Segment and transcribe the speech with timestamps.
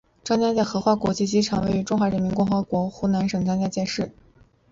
[0.23, 4.11] 张家界荷花国际机场位于中华人民共和国湖南省张家界市。